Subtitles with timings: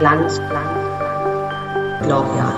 [0.00, 0.40] Glanz,
[2.02, 2.54] Gloria.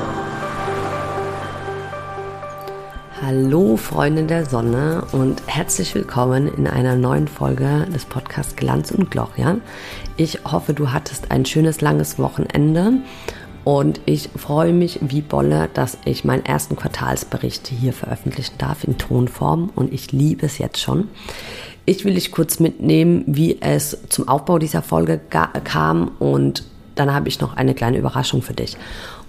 [3.21, 9.11] Hallo Freunde der Sonne und herzlich willkommen in einer neuen Folge des Podcasts Glanz und
[9.11, 9.59] Gloria.
[10.17, 12.99] Ich hoffe, du hattest ein schönes langes Wochenende
[13.65, 18.99] und ich freue mich wie Bolle, dass ich meinen ersten Quartalsbericht hier veröffentlichen darf in
[18.99, 21.09] Tonform und ich liebe es jetzt schon.
[21.87, 25.21] Ich will dich kurz mitnehmen, wie es zum Aufbau dieser Folge
[25.65, 26.63] kam und
[26.95, 28.77] dann habe ich noch eine kleine Überraschung für dich.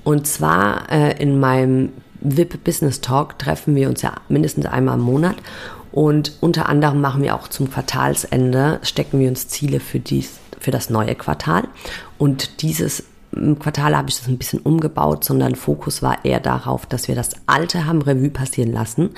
[0.03, 1.89] Und zwar äh, in meinem
[2.19, 5.35] VIP Business Talk treffen wir uns ja mindestens einmal im Monat
[5.93, 10.71] und unter anderem machen wir auch zum Quartalsende, stecken wir uns Ziele für, dies, für
[10.71, 11.67] das neue Quartal.
[12.17, 13.03] Und dieses
[13.59, 17.31] Quartal habe ich das ein bisschen umgebaut, sondern Fokus war eher darauf, dass wir das
[17.45, 19.11] Alte haben Revue passieren lassen,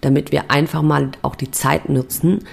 [0.00, 2.44] damit wir einfach mal auch die Zeit nutzen,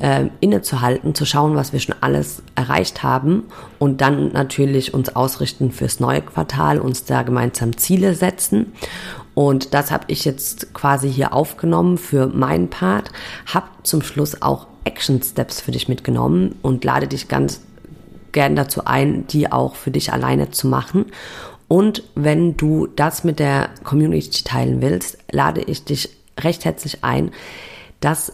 [0.00, 3.44] äh, innezuhalten, zu schauen, was wir schon alles erreicht haben
[3.78, 8.72] und dann natürlich uns ausrichten fürs neue Quartal, uns da gemeinsam Ziele setzen.
[9.34, 13.12] Und das habe ich jetzt quasi hier aufgenommen für meinen Part,
[13.46, 17.60] habe zum Schluss auch Action Steps für dich mitgenommen und lade dich ganz
[18.32, 21.06] gern dazu ein, die auch für dich alleine zu machen.
[21.68, 26.08] Und wenn du das mit der Community teilen willst, lade ich dich
[26.40, 27.30] recht herzlich ein,
[28.00, 28.32] dass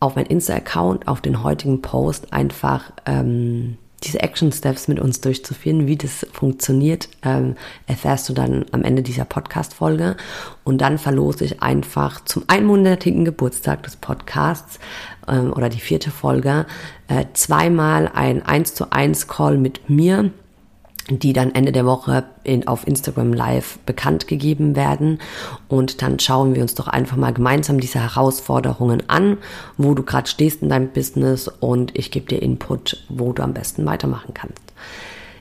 [0.00, 5.86] auf mein Insta-Account, auf den heutigen Post einfach ähm, diese Action Steps mit uns durchzuführen.
[5.86, 10.16] Wie das funktioniert, ähm, erfährst du dann am Ende dieser Podcast-Folge.
[10.64, 14.78] Und dann verlose ich einfach zum einmonatigen Geburtstag des Podcasts
[15.28, 16.66] ähm, oder die vierte Folge
[17.08, 20.30] äh, zweimal ein 1 zu 1 Call mit mir
[21.08, 25.20] die dann Ende der Woche in, auf Instagram Live bekannt gegeben werden.
[25.68, 29.38] Und dann schauen wir uns doch einfach mal gemeinsam diese Herausforderungen an,
[29.76, 33.54] wo du gerade stehst in deinem Business und ich gebe dir Input, wo du am
[33.54, 34.66] besten weitermachen kannst.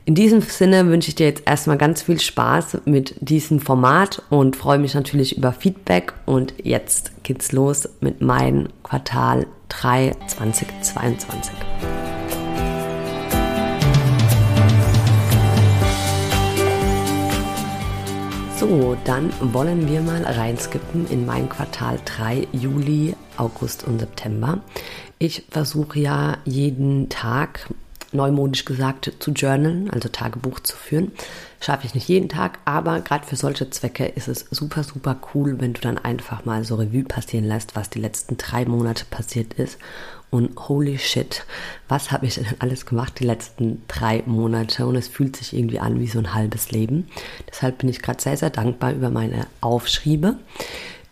[0.07, 4.55] In diesem Sinne wünsche ich dir jetzt erstmal ganz viel Spaß mit diesem Format und
[4.55, 6.13] freue mich natürlich über Feedback.
[6.27, 11.51] Und jetzt geht's los mit meinem Quartal 3 2022.
[18.68, 24.59] So, dann wollen wir mal reinskippen in mein Quartal 3, Juli, August und September.
[25.20, 27.70] Ich versuche ja jeden Tag,
[28.12, 31.12] neumodisch gesagt, zu journalen, also Tagebuch zu führen.
[31.59, 35.62] Schaffe ich nicht jeden Tag, aber gerade für solche Zwecke ist es super, super cool,
[35.62, 39.53] wenn du dann einfach mal so Revue passieren lässt, was die letzten drei Monate passiert
[39.53, 39.78] ist
[40.35, 41.46] und holy shit,
[41.88, 45.79] was habe ich denn alles gemacht die letzten drei Monate und es fühlt sich irgendwie
[45.79, 47.07] an wie so ein halbes Leben.
[47.50, 50.35] Deshalb bin ich gerade sehr, sehr dankbar über meine Aufschriebe.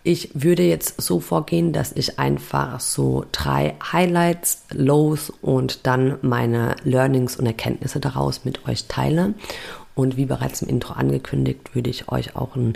[0.03, 6.75] Ich würde jetzt so vorgehen, dass ich einfach so drei Highlights, Lows und dann meine
[6.83, 9.35] Learnings und Erkenntnisse daraus mit euch teile.
[9.95, 12.73] Und wie bereits im Intro angekündigt, würde ich euch auch ein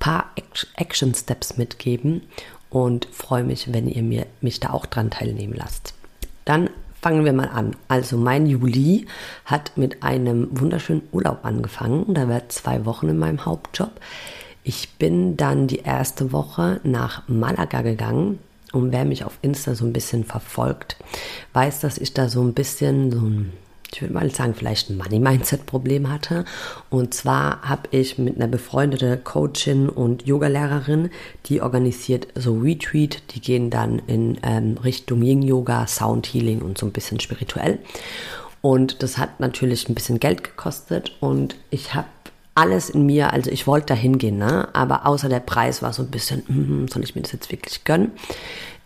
[0.00, 0.32] paar
[0.76, 2.22] Action Steps mitgeben
[2.70, 5.94] und freue mich, wenn ihr mir, mich da auch dran teilnehmen lasst.
[6.44, 6.70] Dann
[7.00, 7.76] fangen wir mal an.
[7.88, 9.06] Also mein Juli
[9.44, 12.14] hat mit einem wunderschönen Urlaub angefangen.
[12.14, 13.90] Da war zwei Wochen in meinem Hauptjob.
[14.62, 18.38] Ich bin dann die erste Woche nach Malaga gegangen.
[18.72, 20.96] Und wer mich auf Insta so ein bisschen verfolgt,
[21.52, 23.52] weiß, dass ich da so ein bisschen so ein
[23.94, 26.44] ich würde mal sagen, vielleicht ein Money-Mindset-Problem hatte.
[26.90, 31.10] Und zwar habe ich mit einer befreundeten Coachin und Yogalehrerin,
[31.46, 36.92] die organisiert so Retreat, die gehen dann in ähm, Richtung Yin-Yoga, Sound-Healing und so ein
[36.92, 37.78] bisschen spirituell.
[38.60, 42.06] Und das hat natürlich ein bisschen Geld gekostet und ich habe
[42.54, 44.68] alles in mir, also ich wollte da hingehen, ne?
[44.74, 47.84] aber außer der Preis war so ein bisschen, mm, soll ich mir das jetzt wirklich
[47.84, 48.12] gönnen?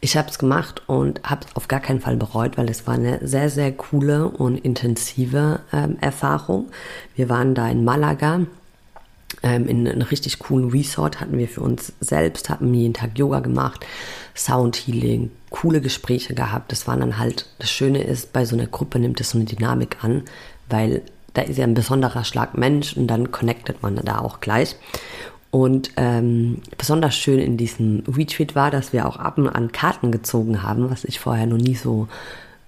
[0.00, 2.94] Ich habe es gemacht und habe es auf gar keinen Fall bereut, weil es war
[2.94, 6.70] eine sehr, sehr coole und intensive ähm, Erfahrung.
[7.16, 8.40] Wir waren da in Malaga
[9.42, 13.40] ähm, in einem richtig coolen Resort, hatten wir für uns selbst, hatten jeden Tag Yoga
[13.40, 13.84] gemacht,
[14.36, 16.72] Soundhealing, coole Gespräche gehabt.
[16.72, 19.46] Das waren dann halt, das Schöne ist, bei so einer Gruppe nimmt es so eine
[19.46, 20.22] Dynamik an,
[20.68, 21.02] weil
[21.34, 24.76] da ist ja ein besonderer Schlag Mensch und dann connectet man da auch gleich.
[25.50, 30.12] Und ähm, besonders schön in diesem Retreat war, dass wir auch ab und an Karten
[30.12, 32.08] gezogen haben, was ich vorher noch nie so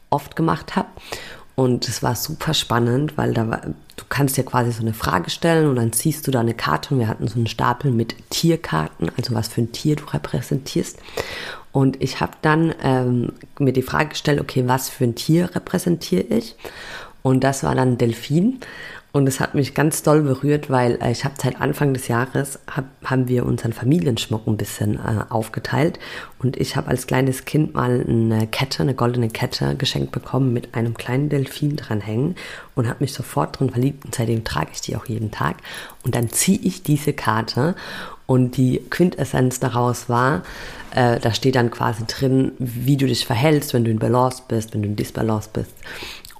[0.09, 0.89] oft gemacht habe.
[1.57, 5.29] Und es war super spannend, weil da war, du kannst dir quasi so eine Frage
[5.29, 8.15] stellen und dann ziehst du da eine Karte und wir hatten so einen Stapel mit
[8.31, 10.99] Tierkarten, also was für ein Tier du repräsentierst.
[11.73, 16.25] Und ich habe dann ähm, mir die Frage gestellt, okay, was für ein Tier repräsentiere
[16.25, 16.57] ich?
[17.23, 18.61] Und das war dann Delfin.
[19.13, 22.61] Und es hat mich ganz doll berührt, weil äh, ich habe seit Anfang des Jahres,
[22.71, 25.99] hab, haben wir unseren Familienschmuck ein bisschen äh, aufgeteilt.
[26.39, 30.75] Und ich habe als kleines Kind mal eine Kette, eine goldene Kette geschenkt bekommen mit
[30.75, 32.37] einem kleinen Delfin dranhängen
[32.77, 34.05] und habe mich sofort drin verliebt.
[34.05, 35.57] Und seitdem trage ich die auch jeden Tag.
[36.05, 37.75] Und dann ziehe ich diese Karte
[38.27, 40.45] und die Quintessenz daraus war,
[40.95, 44.73] äh, da steht dann quasi drin, wie du dich verhältst, wenn du in Balance bist,
[44.73, 45.73] wenn du in Disbalance bist.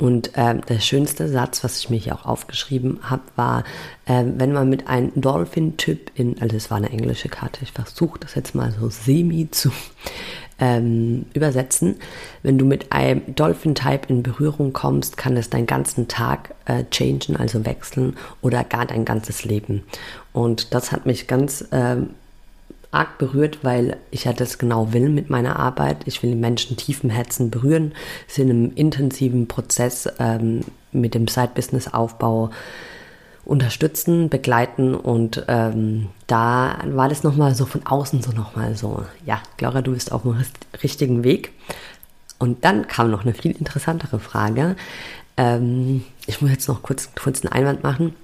[0.01, 3.65] Und äh, der schönste Satz, was ich mir hier auch aufgeschrieben habe, war,
[4.07, 8.19] äh, wenn man mit einem Dolphin-Typ in, also es war eine englische Karte, ich versuche
[8.19, 9.71] das jetzt mal so semi zu
[10.59, 11.97] ähm, übersetzen.
[12.43, 17.37] Wenn du mit einem Dolphin-Type in Berührung kommst, kann es deinen ganzen Tag äh, changen,
[17.37, 19.83] also wechseln oder gar dein ganzes Leben.
[20.33, 22.11] Und das hat mich ganz ähm,
[22.93, 25.99] arg berührt, weil ich ja das genau will mit meiner Arbeit.
[26.07, 27.93] Ich will die Menschen tief im Herzen berühren,
[28.27, 32.51] sind im intensiven Prozess ähm, mit dem Side-Business-Aufbau
[33.45, 39.41] unterstützen, begleiten und ähm, da war das nochmal so von außen so nochmal so, ja,
[39.61, 40.37] Laura, du bist auf dem
[40.83, 41.53] richtigen Weg.
[42.39, 44.77] Und dann kam noch eine viel interessantere Frage.
[45.37, 48.15] Ähm, ich muss jetzt noch kurz, kurz einen Einwand machen.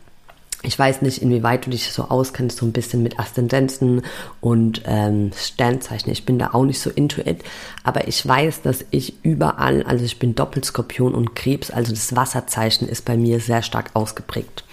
[0.66, 4.02] Ich weiß nicht, inwieweit du dich so auskennst, so ein bisschen mit Aszendenzen
[4.40, 6.10] und ähm, Sternzeichen.
[6.10, 7.44] Ich bin da auch nicht so into it,
[7.84, 12.88] aber ich weiß, dass ich überall, also ich bin Doppelskorpion und Krebs, also das Wasserzeichen
[12.88, 14.64] ist bei mir sehr stark ausgeprägt.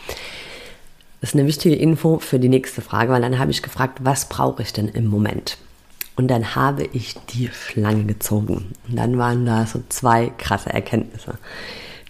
[1.21, 4.27] Das ist eine wichtige Info für die nächste Frage, weil dann habe ich gefragt, was
[4.27, 5.59] brauche ich denn im Moment?
[6.15, 8.73] Und dann habe ich die Schlange gezogen.
[8.89, 11.37] Und dann waren da so zwei krasse Erkenntnisse.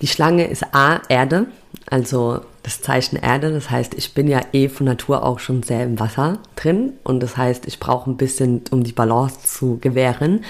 [0.02, 1.48] Die Schlange ist A, Erde,
[1.90, 3.52] also das Zeichen Erde.
[3.52, 6.94] Das heißt, ich bin ja eh von Natur auch schon sehr im Wasser drin.
[7.04, 10.44] Und das heißt, ich brauche ein bisschen, um die Balance zu gewähren,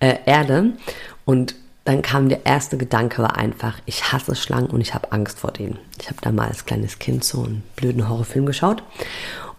[0.00, 0.72] äh, Erde.
[1.24, 1.54] Und
[1.84, 5.50] dann kam der erste Gedanke war einfach, ich hasse Schlangen und ich habe Angst vor
[5.50, 5.78] denen.
[6.00, 8.82] Ich habe da mal als kleines Kind so einen blöden Horrorfilm geschaut.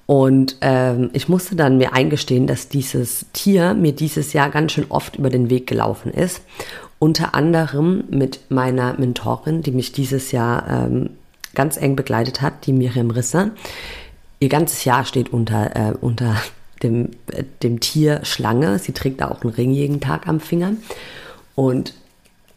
[0.06, 4.86] Und ähm, ich musste dann mir eingestehen, dass dieses Tier mir dieses Jahr ganz schön
[4.90, 6.42] oft über den Weg gelaufen ist.
[7.00, 11.12] Unter anderem mit meiner Mentorin, die mich dieses Jahr ähm,
[11.56, 13.52] ganz eng begleitet hat, die Miriam Risse.
[14.40, 16.36] Ihr ganzes Jahr steht unter, äh, unter
[16.82, 18.80] dem, äh, dem Tier Schlange.
[18.80, 20.74] Sie trägt da auch einen Ring jeden Tag am Finger.
[21.56, 21.94] Und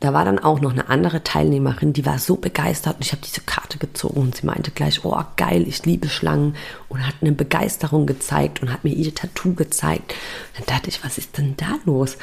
[0.00, 3.22] da war dann auch noch eine andere Teilnehmerin, die war so begeistert und ich habe
[3.24, 6.54] diese Karte gezogen und sie meinte gleich, oh geil, ich liebe Schlangen
[6.88, 10.14] und hat eine Begeisterung gezeigt und hat mir ihr Tattoo gezeigt.
[10.56, 12.18] Dann dachte ich, was ist denn da los?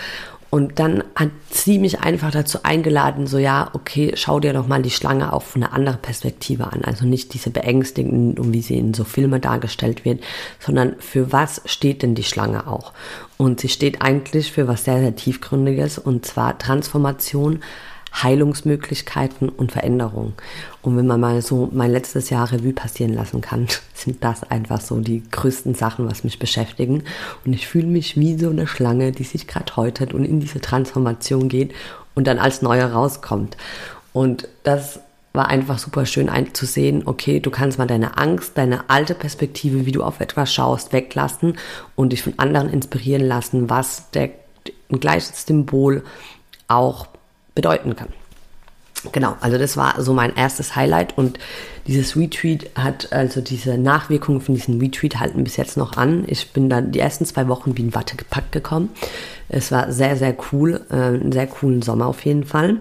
[0.53, 4.83] Und dann hat sie mich einfach dazu eingeladen, so ja, okay, schau dir doch mal
[4.83, 6.83] die Schlange auch von einer anderen Perspektive an.
[6.83, 10.23] Also nicht diese beängstigenden, wie sie in so Filmen dargestellt wird,
[10.59, 12.93] sondern für was steht denn die Schlange auch?
[13.43, 17.59] Und sie steht eigentlich für was sehr, sehr tiefgründiges und zwar Transformation,
[18.13, 20.31] Heilungsmöglichkeiten und Veränderung.
[20.81, 24.79] Und wenn man mal so mein letztes Jahr Revue passieren lassen kann, sind das einfach
[24.79, 27.03] so die größten Sachen, was mich beschäftigen.
[27.43, 30.61] Und ich fühle mich wie so eine Schlange, die sich gerade häutet und in diese
[30.61, 31.73] Transformation geht
[32.15, 33.57] und dann als neue rauskommt.
[34.13, 35.01] Und das
[35.33, 39.91] war einfach super schön einzusehen, okay, du kannst mal deine Angst, deine alte Perspektive, wie
[39.91, 41.57] du auf etwas schaust, weglassen
[41.95, 44.29] und dich von anderen inspirieren lassen, was der,
[44.91, 46.03] ein gleiches Symbol
[46.67, 47.07] auch
[47.55, 48.09] bedeuten kann.
[49.11, 51.37] Genau, also das war so mein erstes Highlight und
[51.87, 56.23] dieses Retweet hat, also diese Nachwirkungen von diesem Retweet halten bis jetzt noch an.
[56.27, 58.89] Ich bin dann die ersten zwei Wochen wie in Watte gepackt gekommen.
[59.49, 62.79] Es war sehr, sehr cool, äh, einen sehr coolen Sommer auf jeden Fall.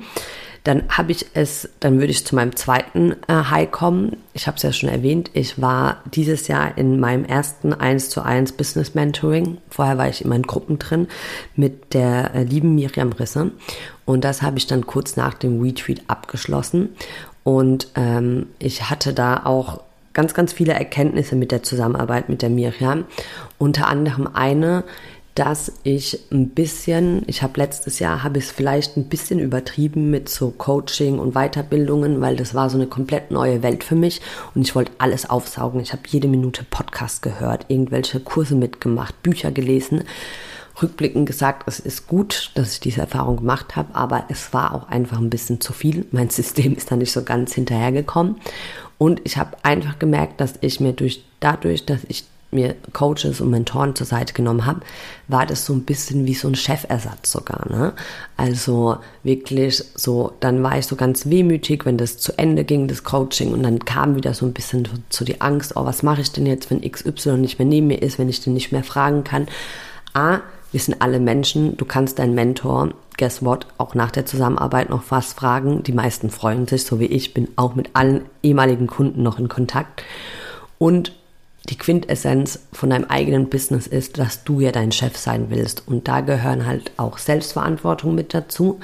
[0.65, 4.17] Dann habe ich es, dann würde ich zu meinem zweiten äh, High kommen.
[4.33, 8.23] Ich habe es ja schon erwähnt, ich war dieses Jahr in meinem ersten 1 zu
[8.23, 9.59] 1 Business Mentoring.
[9.71, 11.09] Vorher war ich immer in Gruppen drin
[11.57, 13.51] mit der äh, lieben Miriam Risse.
[14.05, 16.91] Und das habe ich dann kurz nach dem Retweet abgeschlossen.
[17.45, 19.81] Und ähm, ich hatte da auch
[20.13, 23.05] ganz, ganz viele Erkenntnisse mit der Zusammenarbeit mit der Miriam.
[23.59, 24.85] Unter anderem eine,
[25.35, 30.11] dass ich ein bisschen, ich habe letztes Jahr, habe ich es vielleicht ein bisschen übertrieben
[30.11, 34.21] mit so Coaching und Weiterbildungen, weil das war so eine komplett neue Welt für mich
[34.55, 35.81] und ich wollte alles aufsaugen.
[35.81, 40.05] Ich habe jede Minute Podcast gehört, irgendwelche Kurse mitgemacht, Bücher gelesen.
[40.83, 44.89] Rückblickend gesagt, es ist gut, dass ich diese Erfahrung gemacht habe, aber es war auch
[44.89, 46.07] einfach ein bisschen zu viel.
[46.13, 48.37] Mein System ist da nicht so ganz hinterhergekommen.
[48.99, 53.51] Und ich habe einfach gemerkt, dass ich mir durch, dadurch, dass ich mir Coaches und
[53.51, 54.81] Mentoren zur Seite genommen habe,
[55.29, 57.69] war das so ein bisschen wie so ein Chefersatz sogar.
[57.71, 57.95] Ne?
[58.37, 63.05] Also wirklich so, dann war ich so ganz wehmütig, wenn das zu Ende ging, das
[63.05, 66.21] Coaching, und dann kam wieder so ein bisschen so, so die Angst, oh, was mache
[66.21, 68.85] ich denn jetzt, wenn XY nicht mehr neben mir ist, wenn ich den nicht mehr
[68.85, 69.49] fragen kann.
[70.13, 70.41] A,
[70.73, 75.05] wir sind alle Menschen, du kannst deinen Mentor, guess what, auch nach der Zusammenarbeit noch
[75.11, 75.83] was fragen.
[75.83, 79.49] Die meisten freuen sich, so wie ich, bin auch mit allen ehemaligen Kunden noch in
[79.49, 80.03] Kontakt.
[80.79, 81.13] Und
[81.69, 85.87] die Quintessenz von deinem eigenen Business ist, dass du ja dein Chef sein willst.
[85.87, 88.81] Und da gehören halt auch Selbstverantwortung mit dazu,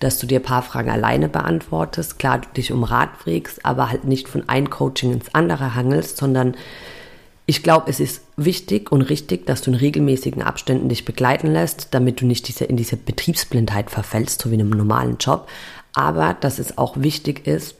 [0.00, 2.18] dass du dir ein paar Fragen alleine beantwortest.
[2.18, 6.16] Klar, du dich um Rat frägst, aber halt nicht von ein Coaching ins andere hangelst,
[6.16, 6.54] sondern
[7.44, 11.88] ich glaube, es ist wichtig und richtig, dass du in regelmäßigen Abständen dich begleiten lässt,
[11.90, 15.48] damit du nicht diese, in diese Betriebsblindheit verfällst, so wie in einem normalen Job.
[15.92, 17.76] Aber dass es auch wichtig ist,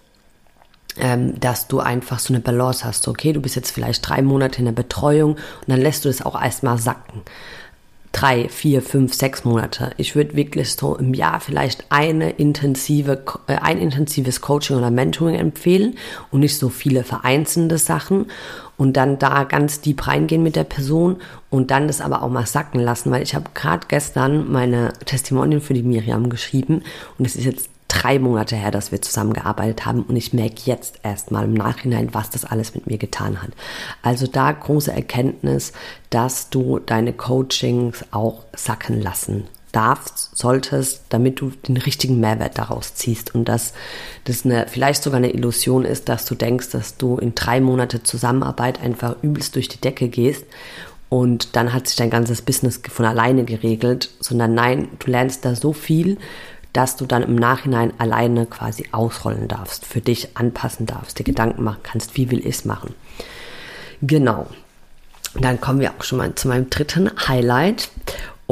[0.98, 3.08] ähm, dass du einfach so eine Balance hast.
[3.08, 6.24] Okay, du bist jetzt vielleicht drei Monate in der Betreuung und dann lässt du das
[6.24, 7.22] auch erstmal sacken.
[8.12, 9.92] Drei, vier, fünf, sechs Monate.
[9.96, 15.34] Ich würde wirklich so im Jahr vielleicht eine intensive, äh, ein intensives Coaching oder Mentoring
[15.34, 15.96] empfehlen
[16.30, 18.26] und nicht so viele vereinzelte Sachen
[18.76, 21.16] und dann da ganz deep reingehen mit der Person
[21.48, 25.60] und dann das aber auch mal sacken lassen, weil ich habe gerade gestern meine Testimonial
[25.60, 26.82] für die Miriam geschrieben
[27.16, 31.00] und es ist jetzt drei Monate her, dass wir zusammengearbeitet haben und ich merke jetzt
[31.02, 33.50] erstmal im Nachhinein, was das alles mit mir getan hat.
[34.02, 35.72] Also da große Erkenntnis,
[36.10, 42.94] dass du deine Coachings auch sacken lassen darfst, solltest, damit du den richtigen Mehrwert daraus
[42.94, 43.72] ziehst und dass
[44.24, 48.02] das eine, vielleicht sogar eine Illusion ist, dass du denkst, dass du in drei Monate
[48.02, 50.44] Zusammenarbeit einfach übelst durch die Decke gehst
[51.08, 55.54] und dann hat sich dein ganzes Business von alleine geregelt, sondern nein, du lernst da
[55.54, 56.16] so viel,
[56.72, 61.62] dass du dann im Nachhinein alleine quasi ausrollen darfst, für dich anpassen darfst, dir Gedanken
[61.62, 62.94] machen kannst, wie will ich es machen.
[64.00, 64.46] Genau.
[65.34, 67.90] Dann kommen wir auch schon mal zu meinem dritten Highlight.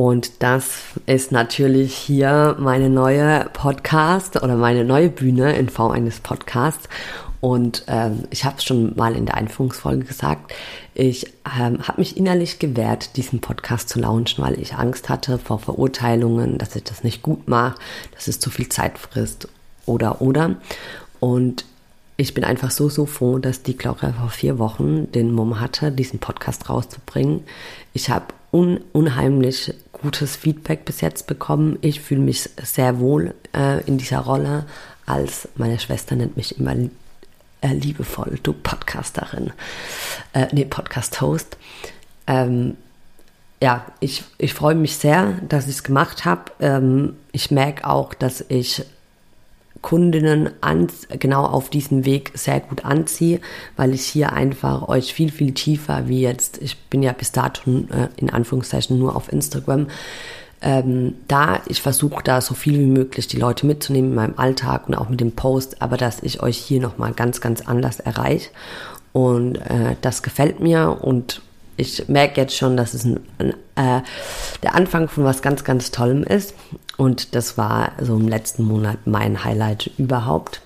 [0.00, 6.20] Und das ist natürlich hier meine neue Podcast oder meine neue Bühne in Form eines
[6.20, 6.88] Podcasts.
[7.42, 10.54] Und ähm, ich habe es schon mal in der Einführungsfolge gesagt,
[10.94, 15.58] ich ähm, habe mich innerlich gewehrt, diesen Podcast zu launchen, weil ich Angst hatte vor
[15.58, 17.74] Verurteilungen, dass ich das nicht gut mache,
[18.14, 19.48] dass es zu viel Zeit frisst
[19.84, 20.56] oder oder.
[21.18, 21.66] Und
[22.16, 25.92] ich bin einfach so, so froh, dass die Gloria vor vier Wochen den Mumm hatte,
[25.92, 27.42] diesen Podcast rauszubringen.
[27.92, 31.78] Ich habe un unheimlich gutes Feedback bis jetzt bekommen.
[31.80, 34.66] Ich fühle mich sehr wohl äh, in dieser Rolle,
[35.06, 36.74] als meine Schwester nennt mich immer
[37.62, 39.52] äh, liebevoll, du Podcasterin,
[40.32, 41.56] äh, nee, Podcast-Host.
[42.26, 42.76] Ähm,
[43.62, 46.52] ja, ich, ich freue mich sehr, dass ich es gemacht habe.
[46.60, 48.84] Ähm, ich merke auch, dass ich
[49.82, 53.40] Kundinnen an, genau auf diesem Weg sehr gut anziehe,
[53.76, 57.70] weil ich hier einfach euch viel, viel tiefer wie jetzt, ich bin ja bis dato
[57.70, 59.86] äh, in Anführungszeichen nur auf Instagram,
[60.62, 64.88] ähm, da, ich versuche da so viel wie möglich die Leute mitzunehmen in meinem Alltag
[64.88, 68.50] und auch mit dem Post, aber dass ich euch hier nochmal ganz, ganz anders erreiche.
[69.12, 71.40] Und äh, das gefällt mir und
[71.80, 74.02] ich merke jetzt schon, dass es ein, ein, äh,
[74.62, 76.54] der Anfang von was ganz, ganz Tollem ist.
[76.98, 80.60] Und das war so im letzten Monat mein Highlight überhaupt.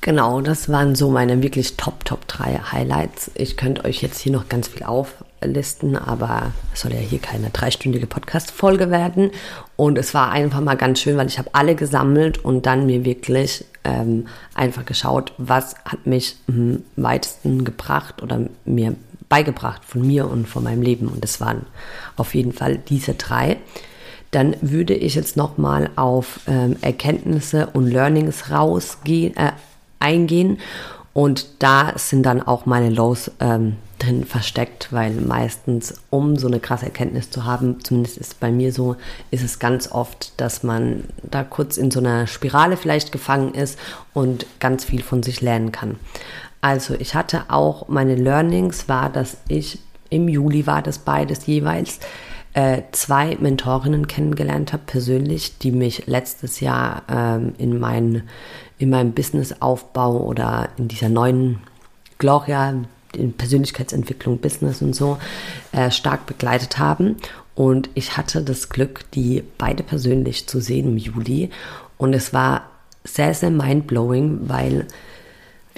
[0.00, 3.30] Genau, das waren so meine wirklich Top, Top 3 Highlights.
[3.34, 7.50] Ich könnte euch jetzt hier noch ganz viel auflisten, aber es soll ja hier keine
[7.50, 9.32] dreistündige Podcast-Folge werden.
[9.76, 13.04] Und es war einfach mal ganz schön, weil ich habe alle gesammelt und dann mir
[13.04, 18.94] wirklich ähm, einfach geschaut, was hat mich am weitesten gebracht oder mir
[19.28, 21.08] beigebracht von mir und von meinem Leben.
[21.08, 21.66] Und es waren
[22.16, 23.58] auf jeden Fall diese drei
[24.30, 29.52] dann würde ich jetzt nochmal auf ähm, Erkenntnisse und Learnings rausgehen, äh,
[30.00, 30.58] eingehen.
[31.14, 36.60] Und da sind dann auch meine Lows ähm, drin versteckt, weil meistens, um so eine
[36.60, 38.94] krasse Erkenntnis zu haben, zumindest ist es bei mir so,
[39.32, 43.78] ist es ganz oft, dass man da kurz in so einer Spirale vielleicht gefangen ist
[44.14, 45.96] und ganz viel von sich lernen kann.
[46.60, 49.78] Also ich hatte auch meine Learnings, war, dass ich
[50.10, 52.00] im Juli war das beides jeweils,
[52.54, 58.22] äh, zwei Mentorinnen kennengelernt habe, persönlich, die mich letztes Jahr ähm, in meinen
[58.78, 61.58] in meinem Businessaufbau oder in dieser neuen
[62.18, 62.74] Gloria,
[63.14, 65.18] in Persönlichkeitsentwicklung, Business und so,
[65.72, 67.16] äh, stark begleitet haben.
[67.54, 71.50] Und ich hatte das Glück, die beide persönlich zu sehen im Juli.
[71.96, 72.62] Und es war
[73.02, 74.86] sehr, sehr mindblowing, weil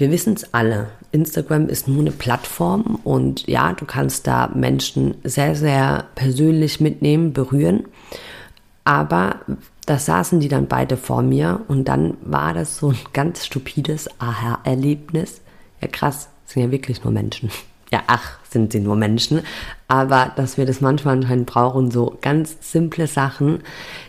[0.01, 0.89] wir wissen es alle.
[1.11, 7.33] Instagram ist nur eine Plattform und ja, du kannst da Menschen sehr, sehr persönlich mitnehmen,
[7.33, 7.85] berühren.
[8.83, 9.35] Aber
[9.85, 14.09] da saßen die dann beide vor mir und dann war das so ein ganz stupides
[14.19, 15.41] Aha-Erlebnis.
[15.81, 17.51] Ja, krass, sind ja wirklich nur Menschen.
[17.91, 19.41] Ja, ach, sind sie nur Menschen.
[19.87, 23.59] Aber dass wir das manchmal anscheinend brauchen, so ganz simple Sachen,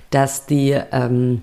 [0.08, 1.42] dass die, ähm,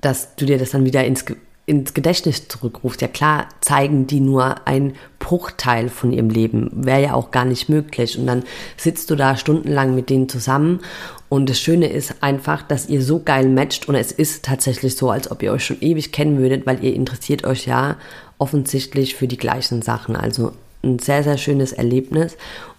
[0.00, 1.26] dass du dir das dann wieder ins,
[1.64, 3.02] ins Gedächtnis zurückruft.
[3.02, 6.70] Ja klar, zeigen die nur ein Bruchteil von ihrem Leben.
[6.72, 8.18] Wäre ja auch gar nicht möglich.
[8.18, 8.42] Und dann
[8.76, 10.80] sitzt du da stundenlang mit denen zusammen.
[11.28, 13.88] Und das Schöne ist einfach, dass ihr so geil matcht.
[13.88, 16.94] Und es ist tatsächlich so, als ob ihr euch schon ewig kennen würdet, weil ihr
[16.94, 17.96] interessiert euch ja
[18.38, 20.16] offensichtlich für die gleichen Sachen.
[20.16, 20.52] Also
[20.82, 22.36] ein sehr, sehr schönes Erlebnis.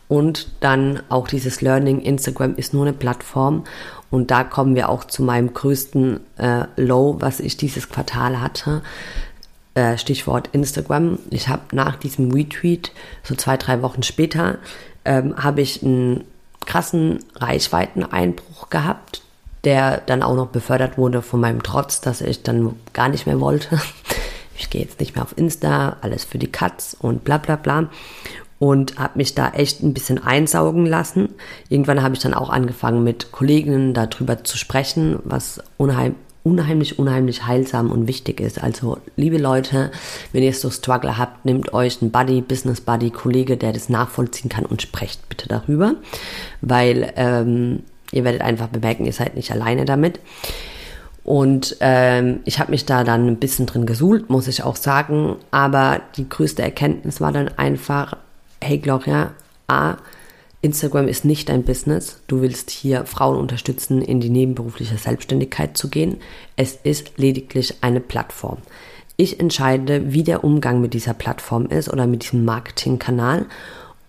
[0.08, 2.02] Und dann auch dieses Learning.
[2.02, 3.64] Instagram ist nur eine Plattform.
[4.12, 8.84] Und da kommen wir auch zu meinem größten äh, Low, was ich dieses Quartal hatte.
[9.76, 11.18] Äh, Stichwort Instagram.
[11.32, 12.92] Ich habe nach diesem Retweet,
[13.24, 14.60] so zwei, drei Wochen später,
[15.04, 16.26] ähm, habe ich einen
[16.66, 19.24] krassen Reichweiteneinbruch gehabt,
[19.64, 23.40] der dann auch noch befördert wurde von meinem Trotz, dass ich dann gar nicht mehr
[23.40, 23.82] wollte.
[24.56, 27.90] Ich gehe jetzt nicht mehr auf Insta, alles für die Katz und bla bla bla
[28.64, 31.34] und habe mich da echt ein bisschen einsaugen lassen.
[31.68, 37.46] Irgendwann habe ich dann auch angefangen mit Kolleginnen darüber zu sprechen, was unheim, unheimlich, unheimlich
[37.46, 38.64] heilsam und wichtig ist.
[38.64, 39.92] Also, liebe Leute,
[40.32, 44.48] wenn ihr so Struggle habt, nehmt euch einen Buddy, Business Buddy, Kollege, der das nachvollziehen
[44.48, 45.96] kann und sprecht bitte darüber,
[46.62, 50.22] weil ähm, ihr werdet einfach bemerken, ihr seid nicht alleine damit.
[51.26, 55.36] Und ähm, ich habe mich da dann ein bisschen drin gesuhlt, muss ich auch sagen.
[55.52, 58.16] Aber die größte Erkenntnis war dann einfach,
[58.64, 59.34] hey Gloria,
[59.68, 59.98] A,
[60.62, 62.22] Instagram ist nicht dein Business.
[62.28, 66.18] Du willst hier Frauen unterstützen, in die nebenberufliche Selbstständigkeit zu gehen.
[66.56, 68.60] Es ist lediglich eine Plattform.
[69.18, 73.46] Ich entscheide, wie der Umgang mit dieser Plattform ist oder mit diesem Marketingkanal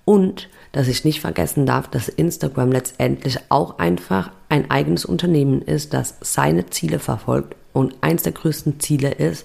[0.05, 5.93] und dass ich nicht vergessen darf, dass Instagram letztendlich auch einfach ein eigenes Unternehmen ist,
[5.93, 9.45] das seine Ziele verfolgt und eins der größten Ziele ist,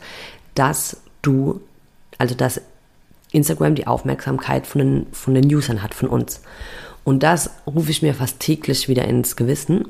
[0.55, 1.61] dass du,
[2.17, 2.61] also dass
[3.31, 6.41] Instagram die Aufmerksamkeit von den, von den Usern hat, von uns.
[7.03, 9.87] Und das rufe ich mir fast täglich wieder ins Gewissen.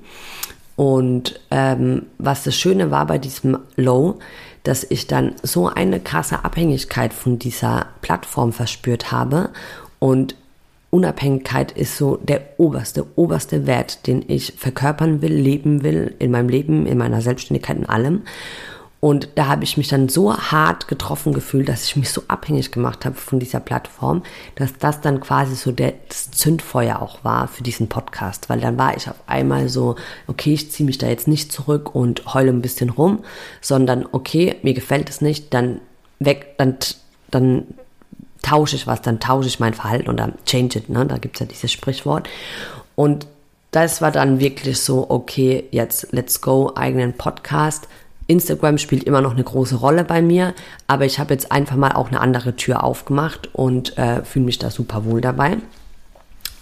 [0.75, 4.19] Und ähm, was das Schöne war bei diesem Low,
[4.63, 9.49] dass ich dann so eine krasse Abhängigkeit von dieser Plattform verspürt habe.
[9.99, 10.35] Und
[10.91, 16.49] Unabhängigkeit ist so der oberste, oberste Wert, den ich verkörpern will, leben will, in meinem
[16.49, 18.21] Leben, in meiner Selbstständigkeit, in allem.
[19.01, 22.71] Und da habe ich mich dann so hart getroffen gefühlt, dass ich mich so abhängig
[22.71, 24.23] gemacht habe von dieser Plattform,
[24.55, 28.49] dass das dann quasi so der, das Zündfeuer auch war für diesen Podcast.
[28.49, 29.95] Weil dann war ich auf einmal so,
[30.27, 33.23] okay, ich ziehe mich da jetzt nicht zurück und heule ein bisschen rum,
[33.61, 35.79] sondern okay, mir gefällt es nicht, dann
[36.19, 36.75] weg, dann,
[37.31, 37.63] dann
[38.41, 41.05] tausche ich was, dann tausche ich mein Verhalten oder change it, ne?
[41.05, 42.27] Da gibt's ja dieses Sprichwort.
[42.95, 43.27] Und
[43.71, 47.87] das war dann wirklich so, okay, jetzt let's go, eigenen Podcast
[48.29, 50.53] Instagram spielt immer noch eine große Rolle bei mir,
[50.87, 54.59] aber ich habe jetzt einfach mal auch eine andere Tür aufgemacht und äh, fühle mich
[54.59, 55.57] da super wohl dabei.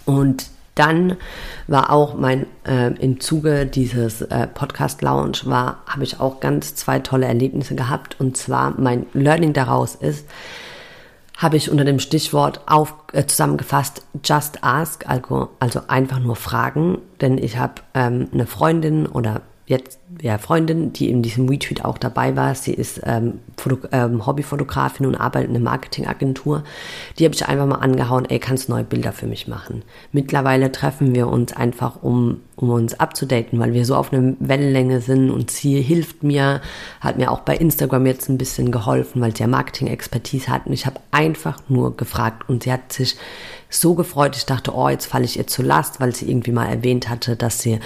[0.06, 1.16] Und dann
[1.66, 6.76] war auch mein äh, im Zuge dieses äh, Podcast Lounge war habe ich auch ganz
[6.76, 10.24] zwei tolle Erlebnisse gehabt und zwar mein Learning daraus ist
[11.36, 16.98] habe ich unter dem Stichwort auf, äh, zusammengefasst Just Ask, also, also einfach nur fragen,
[17.20, 21.98] denn ich habe ähm, eine Freundin oder jetzt ja, Freundin, die in diesem Retweet auch
[21.98, 22.54] dabei war.
[22.54, 23.40] Sie ist ähm,
[23.92, 26.64] ähm, Hobbyfotografin und arbeitet in einer Marketingagentur.
[27.18, 29.82] Die habe ich einfach mal angehauen, ey, kannst du neue Bilder für mich machen?
[30.10, 35.02] Mittlerweile treffen wir uns einfach, um, um uns abzudaten, weil wir so auf einer Wellenlänge
[35.02, 36.62] sind und sie hilft mir,
[37.00, 40.72] hat mir auch bei Instagram jetzt ein bisschen geholfen, weil sie ja Marketing-Expertise hat und
[40.72, 43.16] ich habe einfach nur gefragt und sie hat sich
[43.70, 44.34] so gefreut.
[44.34, 47.36] Ich dachte, oh, jetzt falle ich ihr zu Last, weil sie irgendwie mal erwähnt hatte,
[47.36, 47.80] dass sie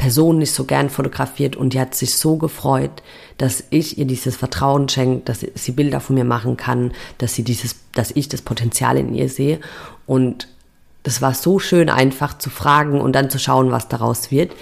[0.00, 3.02] Person nicht so gern fotografiert und die hat sich so gefreut,
[3.36, 7.44] dass ich ihr dieses Vertrauen schenke, dass sie Bilder von mir machen kann, dass sie
[7.44, 9.60] dieses, dass ich das Potenzial in ihr sehe
[10.06, 10.48] und
[11.02, 14.52] das war so schön einfach zu fragen und dann zu schauen, was daraus wird.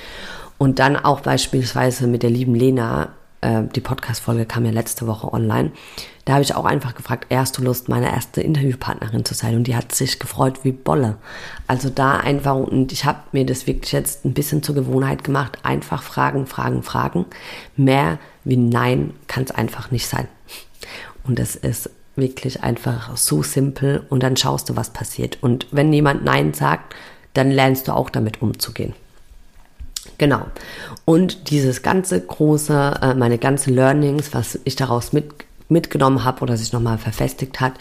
[0.56, 5.32] Und dann auch beispielsweise mit der lieben Lena, äh, die Podcast-Folge kam ja letzte Woche
[5.32, 5.70] online.
[6.28, 9.56] Da habe ich auch einfach gefragt, erst du Lust, meine erste Interviewpartnerin zu sein?
[9.56, 11.16] Und die hat sich gefreut wie Bolle.
[11.66, 15.56] Also da einfach, und ich habe mir das wirklich jetzt ein bisschen zur Gewohnheit gemacht,
[15.62, 17.24] einfach fragen, fragen, fragen.
[17.76, 20.28] Mehr wie Nein kann es einfach nicht sein.
[21.24, 25.38] Und das ist wirklich einfach so simpel und dann schaust du, was passiert.
[25.40, 26.94] Und wenn jemand Nein sagt,
[27.32, 28.92] dann lernst du auch damit umzugehen.
[30.18, 30.46] Genau.
[31.06, 36.56] Und dieses ganze große, äh, meine ganze Learnings, was ich daraus mit, mitgenommen habe oder
[36.56, 37.74] sich nochmal verfestigt hat,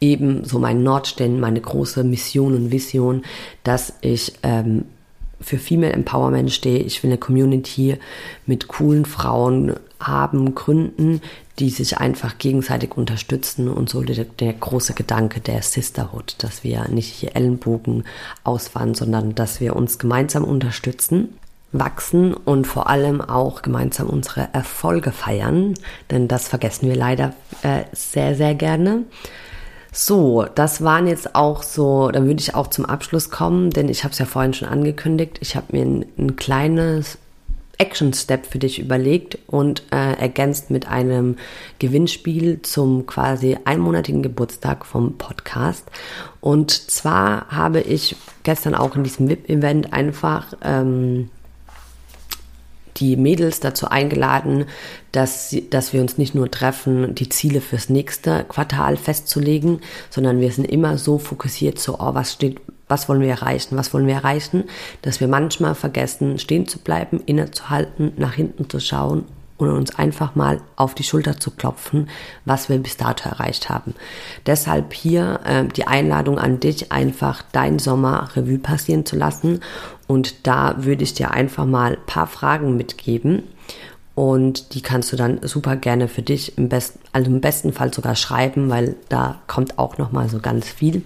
[0.00, 3.22] eben so mein Nordstellen, meine große Mission und Vision,
[3.64, 4.84] dass ich ähm,
[5.42, 6.78] für Female Empowerment stehe.
[6.78, 7.96] Ich will eine Community
[8.46, 11.20] mit coolen Frauen haben, gründen,
[11.58, 16.88] die sich einfach gegenseitig unterstützen und so der, der, große Gedanke der Sisterhood, dass wir
[16.88, 18.04] nicht hier Ellenbogen
[18.42, 21.28] ausfahren, sondern dass wir uns gemeinsam unterstützen
[21.72, 25.74] wachsen und vor allem auch gemeinsam unsere Erfolge feiern,
[26.10, 29.04] denn das vergessen wir leider äh, sehr, sehr gerne.
[29.94, 34.04] So, das waren jetzt auch so, da würde ich auch zum Abschluss kommen, denn ich
[34.04, 35.38] habe es ja vorhin schon angekündigt.
[35.42, 37.18] Ich habe mir ein, ein kleines
[37.76, 41.36] Action-Step für dich überlegt und äh, ergänzt mit einem
[41.78, 45.90] Gewinnspiel zum quasi einmonatigen Geburtstag vom Podcast.
[46.40, 51.28] Und zwar habe ich gestern auch in diesem VIP-Event einfach ähm,
[52.96, 54.66] die Mädels dazu eingeladen,
[55.12, 60.52] dass, dass wir uns nicht nur treffen, die Ziele fürs nächste Quartal festzulegen, sondern wir
[60.52, 64.14] sind immer so fokussiert, so, oh, was steht, was wollen wir erreichen, was wollen wir
[64.14, 64.64] erreichen,
[65.02, 69.24] dass wir manchmal vergessen, stehen zu bleiben, innezuhalten, nach hinten zu schauen
[69.58, 72.08] und uns einfach mal auf die Schulter zu klopfen,
[72.44, 73.94] was wir bis dato erreicht haben.
[74.46, 79.60] Deshalb hier äh, die Einladung an dich, einfach dein Sommer Revue passieren zu lassen.
[80.06, 83.44] Und da würde ich dir einfach mal ein paar Fragen mitgeben.
[84.14, 87.94] Und die kannst du dann super gerne für dich im besten, also im besten Fall
[87.94, 91.02] sogar schreiben, weil da kommt auch noch mal so ganz viel.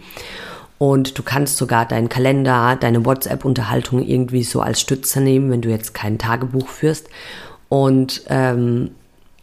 [0.79, 5.71] Und du kannst sogar deinen Kalender, deine WhatsApp-Unterhaltung irgendwie so als Stütze nehmen, wenn du
[5.71, 7.09] jetzt kein Tagebuch führst.
[7.69, 8.91] Und ähm,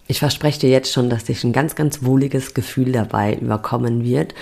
[0.07, 4.33] ich verspreche dir jetzt schon, dass dich ein ganz, ganz wohliges Gefühl dabei überkommen wird.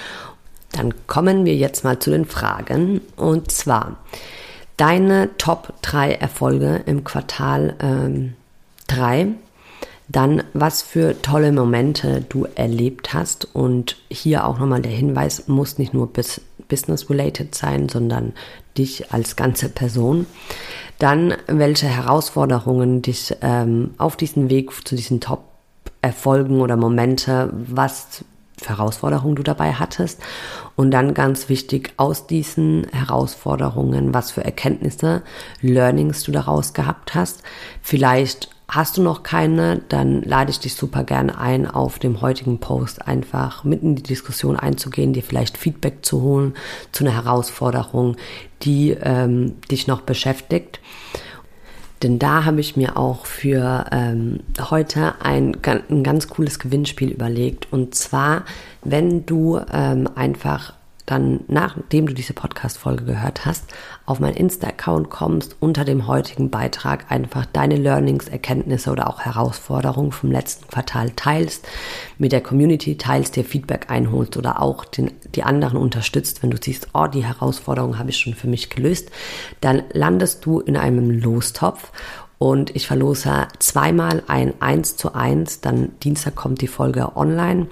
[0.72, 3.02] Dann kommen wir jetzt mal zu den Fragen.
[3.16, 3.98] Und zwar
[4.78, 7.76] deine Top 3 Erfolge im Quartal
[8.88, 9.22] 3.
[9.22, 9.36] Ähm,
[10.12, 13.48] dann, was für tolle Momente du erlebt hast.
[13.54, 18.34] Und hier auch nochmal der Hinweis, muss nicht nur bis business-related sein, sondern
[18.78, 20.26] dich als ganze Person.
[21.00, 28.24] Dann, welche Herausforderungen dich ähm, auf diesem Weg zu diesen Top-Erfolgen oder Momente, was
[28.62, 30.22] für Herausforderungen du dabei hattest.
[30.76, 35.24] Und dann ganz wichtig, aus diesen Herausforderungen, was für Erkenntnisse,
[35.62, 37.42] Learnings du daraus gehabt hast.
[37.82, 42.60] Vielleicht Hast du noch keine, dann lade ich dich super gerne ein, auf dem heutigen
[42.60, 46.54] Post einfach mitten in die Diskussion einzugehen, dir vielleicht Feedback zu holen
[46.94, 48.16] zu einer Herausforderung,
[48.62, 50.80] die ähm, dich noch beschäftigt.
[52.02, 55.58] Denn da habe ich mir auch für ähm, heute ein,
[55.90, 57.68] ein ganz cooles Gewinnspiel überlegt.
[57.74, 58.46] Und zwar,
[58.86, 60.76] wenn du ähm, einfach
[61.12, 63.66] dann, nachdem du diese Podcast-Folge gehört hast,
[64.06, 70.14] auf meinen Insta-Account kommst, unter dem heutigen Beitrag einfach deine Learnings, Erkenntnisse oder auch Herausforderungen
[70.14, 71.68] vom letzten Quartal teilst,
[72.18, 76.58] mit der Community teilst, dir Feedback einholst oder auch den, die anderen unterstützt, wenn du
[76.62, 79.12] siehst, oh, die Herausforderung habe ich schon für mich gelöst,
[79.60, 81.92] dann landest du in einem Lostopf.
[82.38, 87.68] Und ich verlose zweimal ein 1 zu 1, dann Dienstag kommt die Folge online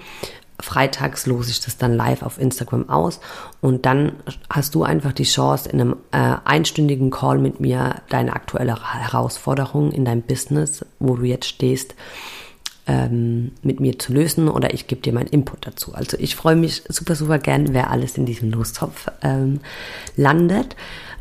[0.59, 3.19] freitags lose ich das dann live auf Instagram aus.
[3.61, 4.13] Und dann
[4.49, 9.91] hast du einfach die Chance, in einem äh, einstündigen Call mit mir deine aktuelle Herausforderung
[9.91, 11.95] in deinem Business, wo du jetzt stehst,
[12.89, 15.93] ähm, mit mir zu lösen oder ich gebe dir meinen Input dazu.
[15.93, 19.59] Also ich freue mich super, super gern, wer alles in diesem Lostopf ähm,
[20.15, 20.75] landet.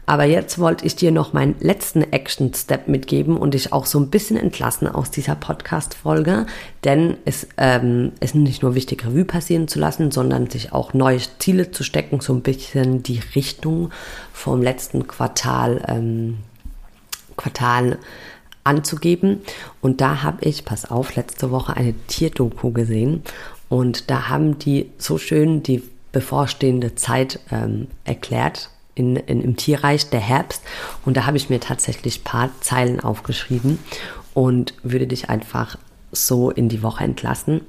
[0.06, 4.08] Aber jetzt wollte ich dir noch meinen letzten Action-Step mitgeben und dich auch so ein
[4.08, 6.46] bisschen entlassen aus dieser Podcast-Folge.
[6.84, 11.20] Denn es ähm, ist nicht nur wichtig, Revue passieren zu lassen, sondern sich auch neue
[11.38, 13.90] Ziele zu stecken, so ein bisschen die Richtung
[14.32, 16.38] vom letzten Quartal, ähm,
[17.36, 17.98] Quartal
[18.68, 19.40] anzugeben.
[19.80, 23.22] Und da habe ich, pass auf, letzte Woche eine Tierdoku gesehen.
[23.68, 30.10] Und da haben die so schön die bevorstehende Zeit ähm, erklärt in, in, im Tierreich,
[30.10, 30.62] der Herbst.
[31.04, 33.78] Und da habe ich mir tatsächlich ein paar Zeilen aufgeschrieben
[34.34, 35.76] und würde dich einfach
[36.12, 37.62] so in die Woche entlassen.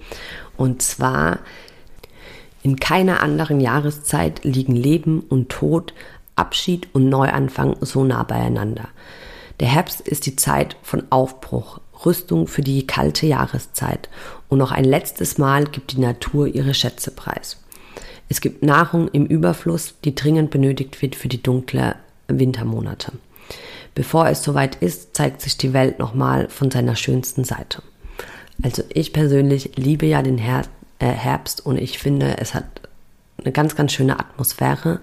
[0.57, 1.39] Und zwar,
[2.61, 5.93] in keiner anderen Jahreszeit liegen Leben und Tod,
[6.35, 8.87] Abschied und Neuanfang so nah beieinander.
[9.59, 14.09] Der Herbst ist die Zeit von Aufbruch, Rüstung für die kalte Jahreszeit
[14.47, 17.57] und noch ein letztes Mal gibt die Natur ihre Schätze preis.
[18.29, 21.95] Es gibt Nahrung im Überfluss, die dringend benötigt wird für die dunklen
[22.27, 23.13] Wintermonate.
[23.95, 27.81] Bevor es soweit ist, zeigt sich die Welt nochmal von seiner schönsten Seite.
[28.61, 30.63] Also ich persönlich liebe ja den äh,
[30.99, 32.65] Herbst und ich finde, es hat
[33.43, 34.99] eine ganz, ganz schöne Atmosphäre.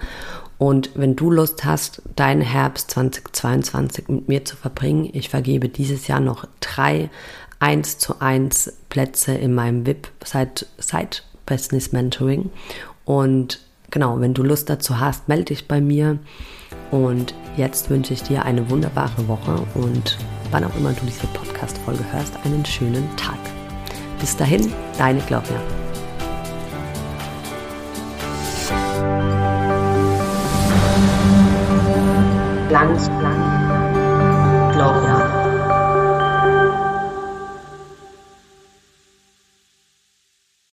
[0.58, 6.06] Und wenn du Lust hast, deinen Herbst 2022 mit mir zu verbringen, ich vergebe dieses
[6.06, 7.10] Jahr noch drei
[7.58, 12.50] 1 zu 1 Plätze in meinem VIP Side, Side Business Mentoring.
[13.04, 16.18] Und genau, wenn du Lust dazu hast, melde dich bei mir.
[16.90, 20.18] Und jetzt wünsche ich dir eine wunderbare Woche und
[20.50, 23.38] wann auch immer du diese Podcast-Folge hörst, einen schönen Tag.
[24.20, 25.86] Bis dahin, deine Claudia.
[32.68, 33.16] Glanzplan.
[33.16, 33.36] Claudia.